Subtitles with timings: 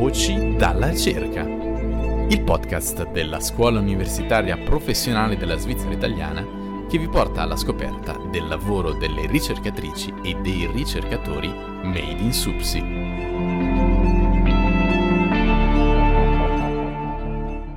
[0.00, 7.42] Voci dalla ricerca, il podcast della Scuola Universitaria Professionale della Svizzera Italiana che vi porta
[7.42, 12.78] alla scoperta del lavoro delle ricercatrici e dei ricercatori made in Supsi.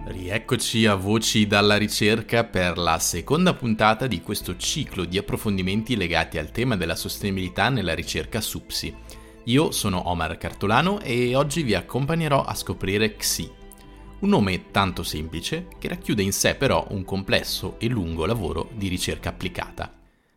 [0.05, 6.37] Rieccoci a Voci dalla ricerca per la seconda puntata di questo ciclo di approfondimenti legati
[6.37, 8.95] al tema della sostenibilità nella ricerca Supsi.
[9.47, 13.51] Io sono Omar Cartolano e oggi vi accompagnerò a scoprire XI,
[14.19, 18.87] un nome tanto semplice che racchiude in sé però un complesso e lungo lavoro di
[18.87, 19.93] ricerca applicata.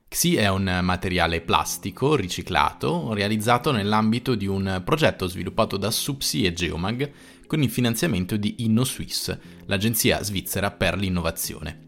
[0.09, 6.53] XI è un materiale plastico riciclato realizzato nell'ambito di un progetto sviluppato da Supsi e
[6.53, 7.13] Geomag
[7.47, 11.86] con il finanziamento di InnoSwiss, l'agenzia svizzera per l'innovazione.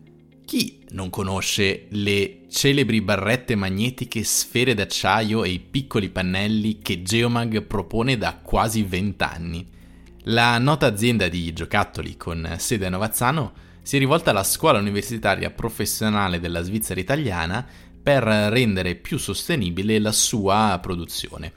[0.48, 7.64] Chi non conosce le celebri barrette magnetiche, sfere d'acciaio e i piccoli pannelli che Geomag
[7.64, 9.66] propone da quasi vent'anni?
[10.22, 15.50] La nota azienda di giocattoli con sede a Novazzano si è rivolta alla scuola universitaria
[15.50, 17.66] professionale della Svizzera italiana
[18.02, 21.52] per rendere più sostenibile la sua produzione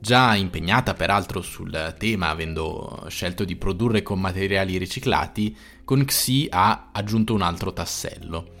[0.00, 6.90] già impegnata peraltro sul tema avendo scelto di produrre con materiali riciclati, con Xi ha
[6.92, 8.56] aggiunto un altro tassello.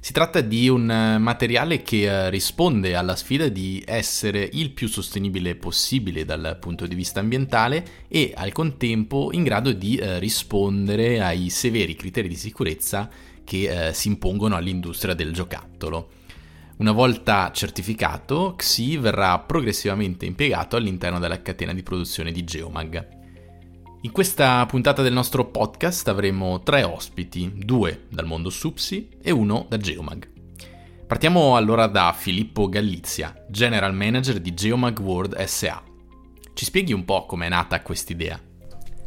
[0.00, 5.56] Si tratta di un materiale che eh, risponde alla sfida di essere il più sostenibile
[5.56, 11.50] possibile dal punto di vista ambientale e al contempo in grado di eh, rispondere ai
[11.50, 13.10] severi criteri di sicurezza
[13.42, 16.10] che eh, si impongono all'industria del giocattolo.
[16.78, 23.08] Una volta certificato, Xi verrà progressivamente impiegato all'interno della catena di produzione di Geomag.
[24.02, 29.66] In questa puntata del nostro podcast avremo tre ospiti, due dal mondo Supsi e uno
[29.68, 30.28] da Geomag.
[31.04, 35.82] Partiamo allora da Filippo Gallizia, General Manager di Geomag World SA.
[36.54, 38.40] Ci spieghi un po' come è nata quest'idea?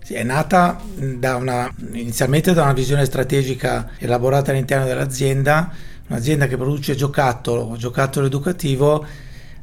[0.04, 5.72] Sì, è nata da una, inizialmente da una visione strategica elaborata all'interno dell'azienda
[6.12, 9.06] un'azienda che produce giocattolo, giocattolo educativo,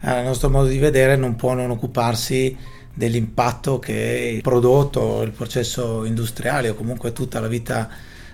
[0.00, 2.56] a nostro modo di vedere non può non occuparsi
[2.94, 7.88] dell'impatto che il prodotto, il processo industriale o comunque tutta la vita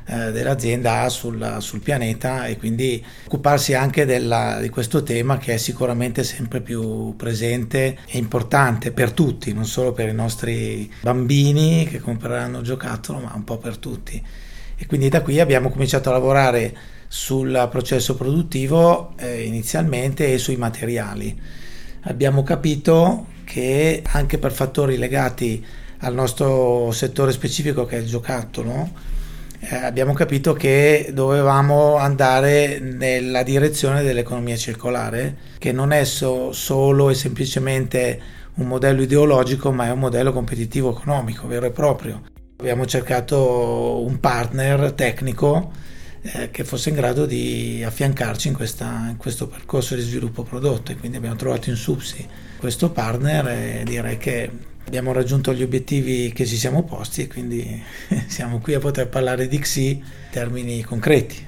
[0.07, 5.55] eh, dell'azienda ha sul, sul, pianeta e quindi occuparsi anche della, di questo tema che
[5.55, 11.87] è sicuramente sempre più presente e importante per tutti, non solo per i nostri bambini
[11.87, 14.23] che compreranno giocattolo, ma un po' per tutti.
[14.77, 16.77] E quindi da qui abbiamo cominciato a lavorare
[17.09, 21.39] sul processo produttivo eh, inizialmente e sui materiali.
[22.03, 25.65] Abbiamo capito che anche per fattori legati
[25.99, 29.13] al nostro settore specifico che è il giocattolo,
[29.61, 37.09] eh, abbiamo capito che dovevamo andare nella direzione dell'economia circolare, che non è so, solo
[37.09, 38.21] e semplicemente
[38.57, 42.23] un modello ideologico, ma è un modello competitivo economico vero e proprio.
[42.59, 45.73] Abbiamo cercato un partner tecnico
[46.27, 50.91] eh, che fosse in grado di affiancarci in, questa, in, questo percorso di sviluppo prodotto
[50.91, 52.27] e quindi abbiamo trovato in Subsi
[52.57, 54.51] questo partner e direi che
[54.87, 57.83] abbiamo raggiunto gli obiettivi che ci siamo posti e quindi
[58.27, 61.45] siamo qui a poter parlare di XI in termini concreti.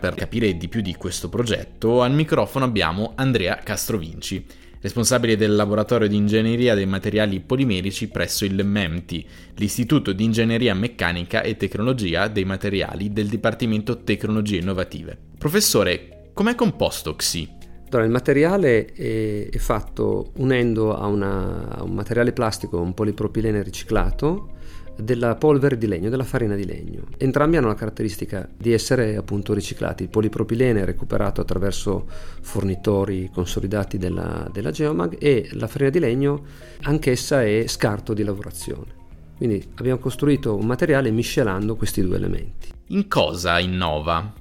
[0.00, 4.46] Per capire di più di questo progetto al microfono abbiamo Andrea Castrovinci
[4.84, 11.40] responsabile del laboratorio di ingegneria dei materiali polimerici presso il MEMTI, l'Istituto di Ingegneria Meccanica
[11.40, 15.16] e Tecnologia dei Materiali del Dipartimento Tecnologie Innovative.
[15.38, 17.48] Professore, com'è composto XI?
[17.88, 23.62] Allora, il materiale è, è fatto unendo a, una, a un materiale plastico, un polipropilene
[23.62, 24.50] riciclato,
[24.96, 27.04] della polvere di legno, della farina di legno.
[27.16, 30.04] Entrambi hanno la caratteristica di essere appunto riciclati.
[30.04, 32.06] Il polipropilene è recuperato attraverso
[32.40, 36.44] fornitori consolidati della, della Geomag e la farina di legno
[36.82, 39.02] anch'essa è scarto di lavorazione.
[39.36, 42.68] Quindi abbiamo costruito un materiale miscelando questi due elementi.
[42.88, 44.32] In cosa innova?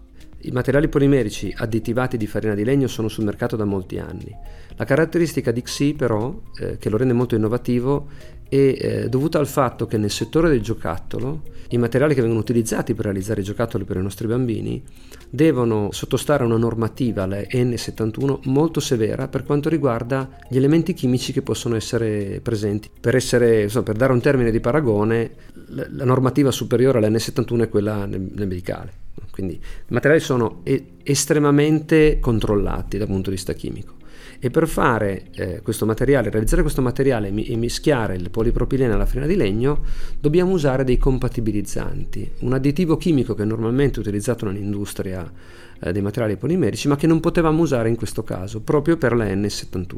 [0.46, 4.30] I materiali polimerici additivati di farina di legno sono sul mercato da molti anni.
[4.76, 8.08] La caratteristica di XI però, eh, che lo rende molto innovativo,
[8.54, 12.94] è eh, dovuta al fatto che nel settore del giocattolo i materiali che vengono utilizzati
[12.94, 14.84] per realizzare i giocattoli per i nostri bambini
[15.28, 21.34] devono sottostare a una normativa, la N71, molto severa per quanto riguarda gli elementi chimici
[21.34, 22.92] che possono essere presenti.
[23.00, 25.32] Per, essere, insomma, per dare un termine di paragone,
[25.70, 29.02] la, normativa superiore alla N71 è quella nel, medicale.
[29.32, 30.62] Quindi i materiali sono
[31.02, 34.02] estremamente controllati dal punto di vista chimico.
[34.40, 39.26] E per fare eh, questo materiale, realizzare questo materiale e mischiare il polipropilene alla farina
[39.26, 39.84] di legno,
[40.20, 45.32] dobbiamo usare dei compatibilizzanti, un additivo chimico che è normalmente utilizzato nell'industria
[45.80, 49.26] eh, dei materiali polimerici, ma che non potevamo usare in questo caso, proprio per la
[49.26, 49.98] N71.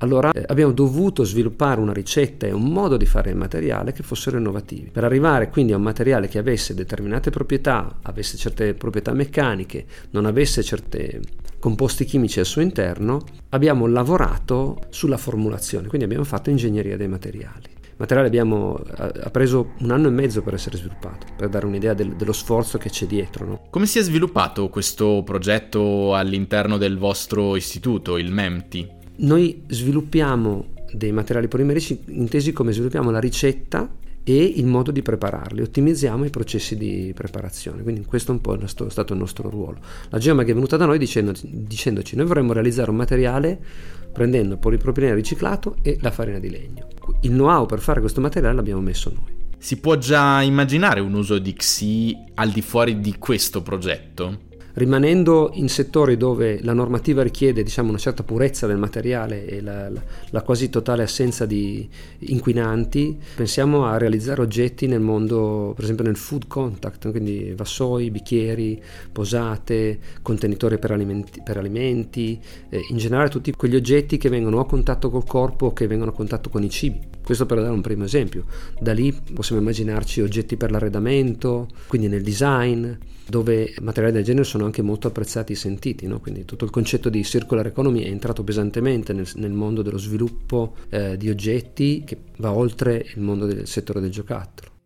[0.00, 4.02] Allora eh, abbiamo dovuto sviluppare una ricetta e un modo di fare il materiale che
[4.02, 4.90] fossero innovativi.
[4.90, 10.26] Per arrivare quindi a un materiale che avesse determinate proprietà, avesse certe proprietà meccaniche, non
[10.26, 11.20] avesse certe
[11.58, 17.68] composti chimici al suo interno, abbiamo lavorato sulla formulazione, quindi abbiamo fatto ingegneria dei materiali.
[17.82, 21.92] Il materiale abbiamo, ha preso un anno e mezzo per essere sviluppato, per dare un'idea
[21.92, 23.44] del, dello sforzo che c'è dietro.
[23.44, 23.62] No?
[23.68, 28.99] Come si è sviluppato questo progetto all'interno del vostro istituto, il MEMTI?
[29.22, 33.86] Noi sviluppiamo dei materiali polimerici intesi come sviluppiamo la ricetta
[34.24, 38.56] e il modo di prepararli, ottimizziamo i processi di preparazione, quindi questo è un po'
[38.56, 39.78] è stato il nostro ruolo.
[40.08, 43.58] La Geomag è venuta da noi dicendo, dicendoci noi vorremmo realizzare un materiale
[44.10, 46.88] prendendo polipropilene riciclato e la farina di legno.
[47.20, 49.38] Il know-how per fare questo materiale l'abbiamo messo noi.
[49.58, 54.48] Si può già immaginare un uso di XI al di fuori di questo progetto?
[54.74, 59.88] Rimanendo in settori dove la normativa richiede diciamo, una certa purezza del materiale e la,
[59.88, 61.88] la, la, quasi totale assenza di
[62.18, 68.80] inquinanti, pensiamo a realizzare oggetti nel mondo, per esempio nel food contact, quindi vassoi, bicchieri,
[69.12, 74.66] posate, contenitori per alimenti, per alimenti eh, in generale tutti quegli oggetti che vengono a
[74.66, 77.18] contatto col corpo o che vengono a contatto con i cibi.
[77.30, 78.44] Questo per dare un primo esempio.
[78.80, 82.90] Da lì possiamo immaginarci oggetti per l'arredamento, quindi nel design,
[83.24, 86.08] dove materiali del genere sono anche molto apprezzati e sentiti.
[86.08, 86.18] No?
[86.18, 90.74] Quindi tutto il concetto di circular economy è entrato pesantemente nel, nel mondo dello sviluppo
[90.88, 94.79] eh, di oggetti che va oltre il mondo del settore del giocattolo.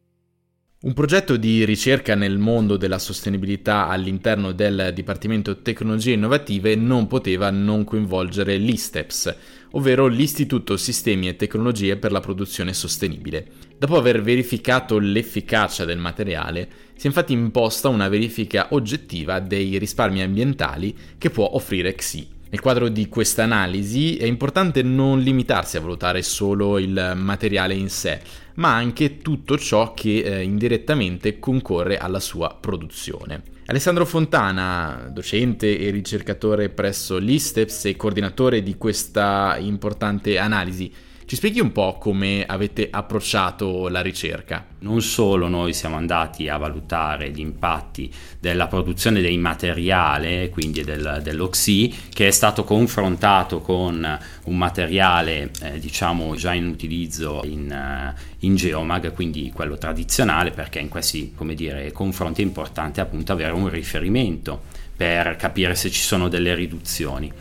[0.84, 7.48] Un progetto di ricerca nel mondo della sostenibilità all'interno del Dipartimento Tecnologie Innovative non poteva
[7.48, 9.34] non coinvolgere l'ISTEPS,
[9.70, 13.46] ovvero l'Istituto Sistemi e Tecnologie per la Produzione Sostenibile.
[13.78, 20.20] Dopo aver verificato l'efficacia del materiale, si è infatti imposta una verifica oggettiva dei risparmi
[20.20, 22.28] ambientali che può offrire XI.
[22.54, 27.90] Nel quadro di questa analisi è importante non limitarsi a valutare solo il materiale in
[27.90, 28.20] sé,
[28.54, 33.42] ma anche tutto ciò che eh, indirettamente concorre alla sua produzione.
[33.66, 40.92] Alessandro Fontana, docente e ricercatore presso l'ISTEPS e coordinatore di questa importante analisi,
[41.26, 44.66] ci spieghi un po' come avete approcciato la ricerca?
[44.80, 51.20] Non solo noi siamo andati a valutare gli impatti della produzione dei materiali, quindi del,
[51.22, 58.20] dell'Oxy, che è stato confrontato con un materiale eh, diciamo già in utilizzo in, uh,
[58.40, 63.70] in, Geomag, quindi quello tradizionale, perché in questi dire, confronti è importante appunto avere un
[63.70, 64.60] riferimento
[64.94, 67.32] per capire se ci sono delle riduzioni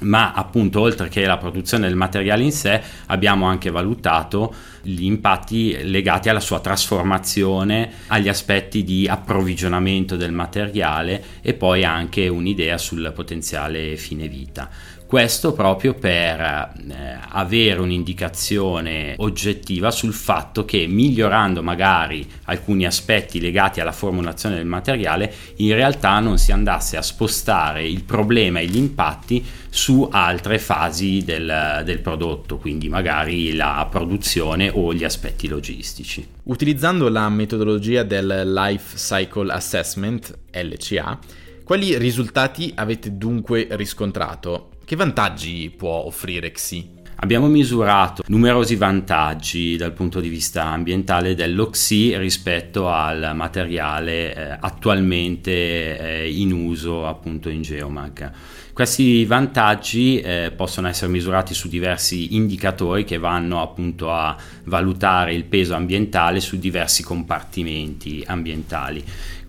[0.00, 5.76] ma appunto oltre che la produzione del materiale in sé abbiamo anche valutato gli impatti
[5.82, 13.12] legati alla sua trasformazione, agli aspetti di approvvigionamento del materiale e poi anche un'idea sul
[13.14, 14.68] potenziale fine vita.
[15.06, 23.80] Questo proprio per eh, avere un'indicazione oggettiva sul fatto che migliorando magari alcuni aspetti legati
[23.80, 28.76] alla formulazione del materiale, in realtà non si andasse a spostare il problema e gli
[28.76, 36.26] impatti su altre fasi del, del prodotto, quindi magari la produzione o gli aspetti logistici.
[36.44, 41.16] Utilizzando la metodologia del Life Cycle Assessment, LCA,
[41.62, 44.70] quali risultati avete dunque riscontrato?
[44.86, 46.90] Che vantaggi può offrire XI?
[47.16, 55.98] Abbiamo misurato numerosi vantaggi dal punto di vista ambientale dell'Oxy rispetto al materiale eh, attualmente
[55.98, 58.30] eh, in uso appunto in Geomag.
[58.72, 65.46] Questi vantaggi eh, possono essere misurati su diversi indicatori che vanno appunto a valutare il
[65.46, 69.02] peso ambientale su diversi compartimenti ambientali.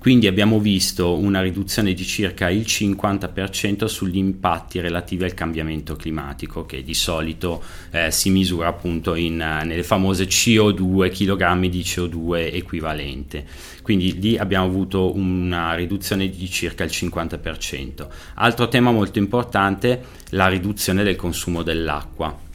[0.08, 6.66] Quindi abbiamo visto una riduzione di circa il 50% sugli impatti relativi al cambiamento climatico,
[6.66, 7.62] che di solito
[7.92, 13.46] eh, si misura appunto in, nelle famose CO2, chilogrammi di CO2 equivalente.
[13.82, 18.08] Quindi lì abbiamo avuto una riduzione di circa il 50%.
[18.36, 22.47] Altro tema molto importante, la riduzione del consumo dell'acqua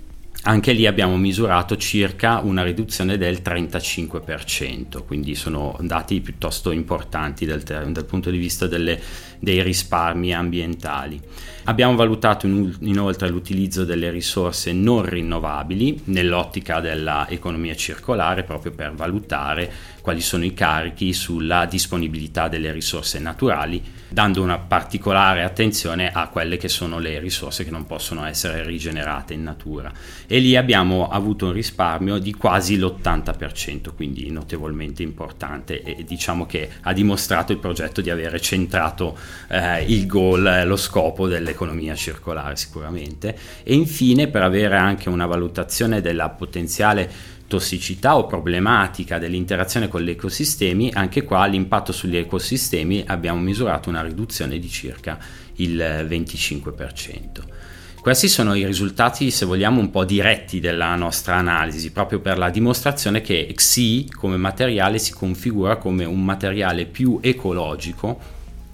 [0.44, 7.62] anche lì abbiamo misurato circa una riduzione del 35%, quindi sono dati piuttosto importanti dal,
[7.62, 9.00] dal punto di vista delle,
[9.38, 11.20] dei risparmi ambientali.
[11.64, 19.70] Abbiamo valutato in, inoltre l'utilizzo delle risorse non rinnovabili nell'ottica dell'economia circolare proprio per valutare
[20.00, 26.56] quali sono i carichi sulla disponibilità delle risorse naturali, dando una particolare attenzione a quelle
[26.56, 29.92] che sono le risorse che non possono essere rigenerate in natura
[30.32, 36.70] e lì abbiamo avuto un risparmio di quasi l'80%, quindi notevolmente importante e diciamo che
[36.80, 39.14] ha dimostrato il progetto di avere centrato
[39.48, 46.00] eh, il goal, lo scopo dell'economia circolare sicuramente e infine per avere anche una valutazione
[46.00, 47.10] della potenziale
[47.46, 54.00] tossicità o problematica dell'interazione con gli ecosistemi, anche qua l'impatto sugli ecosistemi abbiamo misurato una
[54.00, 55.18] riduzione di circa
[55.56, 55.76] il
[56.08, 57.60] 25%.
[58.02, 62.50] Questi sono i risultati, se vogliamo, un po' diretti della nostra analisi, proprio per la
[62.50, 68.18] dimostrazione che XI come materiale si configura come un materiale più ecologico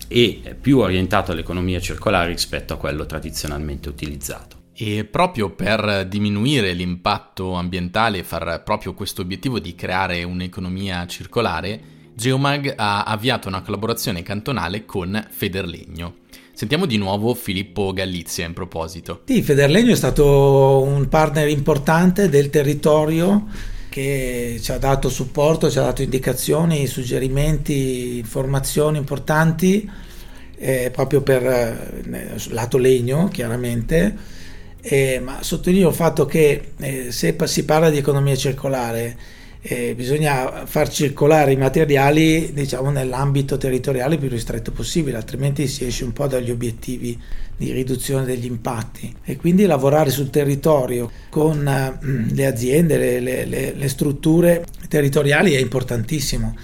[0.08, 4.56] e più orientato all'economia circolare rispetto a quello tradizionalmente utilizzato.
[4.73, 11.78] E proprio per diminuire l'impatto ambientale e far proprio questo obiettivo di creare un'economia circolare,
[12.14, 16.14] Geomag ha avviato una collaborazione cantonale con Federlegno.
[16.58, 19.20] Sentiamo di nuovo Filippo Galizia in proposito.
[19.26, 23.46] Sì, Federlegno è stato un partner importante del territorio
[23.88, 29.88] che ci ha dato supporto, ci ha dato indicazioni, suggerimenti, informazioni importanti
[30.56, 34.16] eh, proprio per eh, lato legno chiaramente
[34.80, 39.16] eh, ma sottolineo il fatto che eh, se si parla di economia circolare
[39.60, 46.04] eh, bisogna far circolare i materiali diciamo, nell'ambito territoriale più ristretto possibile, altrimenti si esce
[46.04, 47.18] un po' dagli obiettivi
[47.56, 49.14] di riduzione degli impatti.
[49.24, 51.98] E quindi lavorare sul territorio con eh,
[52.32, 56.56] le aziende, le, le, le strutture territoriali è importantissimo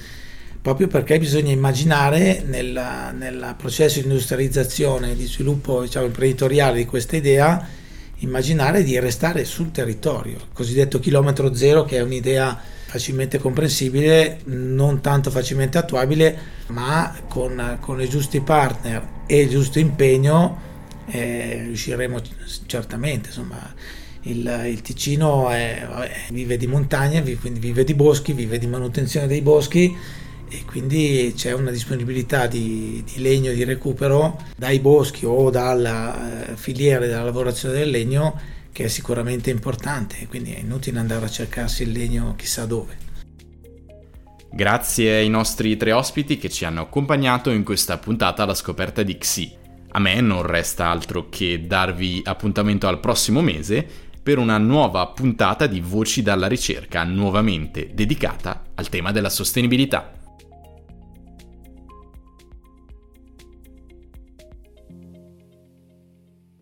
[0.65, 7.69] proprio perché bisogna immaginare nel processo di industrializzazione, di sviluppo diciamo, imprenditoriale di questa idea
[8.21, 12.59] immaginare di restare sul territorio, il cosiddetto chilometro zero che è un'idea
[12.95, 19.81] facilmente comprensibile, non tanto facilmente attuabile, ma con, con i giusti partner e il giusto
[19.81, 20.61] impegno
[21.07, 22.21] eh, riusciremo
[22.67, 23.31] certamente.
[23.31, 23.75] Insomma,
[24.23, 25.85] il, il Ticino è,
[26.31, 29.93] vive di montagne, quindi vive di boschi, vive di manutenzione dei boschi
[30.49, 36.57] e quindi c'è una disponibilità di, di legno di recupero dai boschi o dalla eh,
[36.57, 38.41] filiera della lavorazione del legno
[38.75, 42.97] che è sicuramente importante, quindi è inutile andare a cercarsi il legno chissà dove.
[44.51, 49.17] Grazie ai nostri tre ospiti che ci hanno accompagnato in questa puntata alla scoperta di
[49.17, 49.57] Xi.
[49.91, 53.87] A me non resta altro che darvi appuntamento al prossimo mese
[54.21, 60.24] per una nuova puntata di Voci dalla ricerca, nuovamente dedicata al tema della sostenibilità.